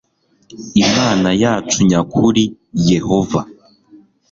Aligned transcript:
imana 0.85 1.29
yacu 1.43 1.77
nya 1.87 2.01
kuri 2.13 2.43
yehova 2.89 3.41